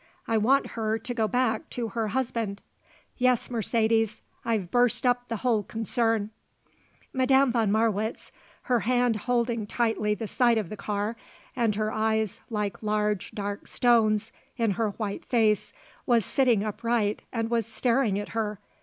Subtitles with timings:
[0.27, 2.59] I want her to go back to her husband.
[3.17, 6.31] Yes, Mercedes; I've burst up the whole concern."
[7.13, 8.31] Madame von Marwitz,
[8.63, 11.17] her hand holding tightly the side of the car
[11.55, 15.71] and her eyes like large, dark stones in her white face,
[16.07, 18.57] was sitting upright and was staring at her.